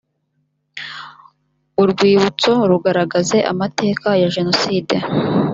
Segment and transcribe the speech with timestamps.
[1.81, 4.95] urwibutso rugaragaze amateka ya jenoside